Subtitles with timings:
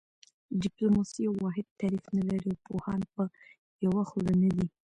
[0.63, 3.23] ډیپلوماسي یو واحد تعریف نه لري او پوهان په
[3.85, 4.65] یوه خوله نه دي